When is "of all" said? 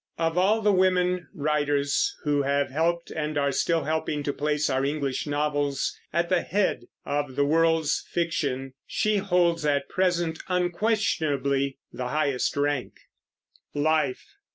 0.17-0.61